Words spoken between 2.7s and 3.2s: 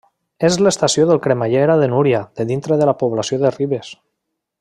de la